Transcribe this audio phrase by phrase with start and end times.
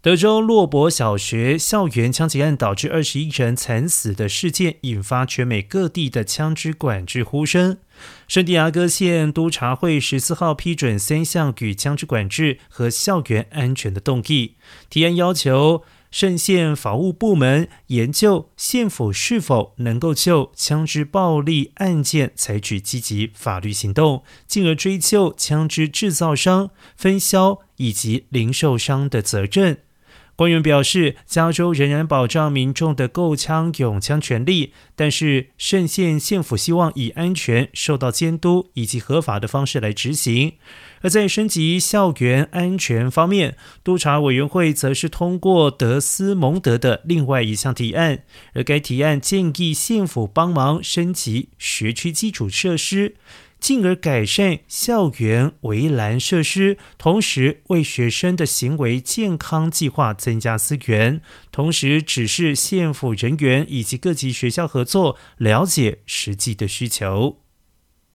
[0.00, 7.78] 德州洛伯小学校园枪击案导致二十一人惨死的事件，引发全美各地的枪支管制呼声。
[8.28, 14.54] 圣地亚哥县督察会十四号批准三项与枪支管制和校园安全的动议，
[14.88, 29.80] 提案要求圣县法务部门研究县府是否能够就枪支暴力案件采取积极法律行动，进而追究枪支制造商、分销以及零售商的责任。
[30.38, 40.52] 官员表示，加州仍然保障民众的购枪、拥枪权利，但是圣县县府希望以安全、受到监督以及合法的方式来执行。
[41.00, 48.22] 而在升级校园安全方面，督察委员会则是通过德斯蒙德的另外一项提案，
[48.54, 53.16] 而该提案建议县府帮忙升级学区基础设施。
[53.60, 67.38] 进而改善校园围栏设施，同时为学生的行为健康计划增加资源，同时指示县府人员以及各级学校合作，了解实际的需求。